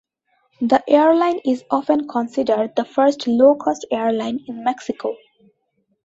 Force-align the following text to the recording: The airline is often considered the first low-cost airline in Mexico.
The 0.61 0.83
airline 0.89 1.41
is 1.45 1.63
often 1.69 2.07
considered 2.07 2.75
the 2.75 2.85
first 2.85 3.27
low-cost 3.27 3.85
airline 3.91 4.39
in 4.47 4.63
Mexico. 4.63 5.15